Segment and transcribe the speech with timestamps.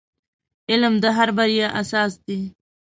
[0.71, 2.39] •علم د هر بریا اساس دی.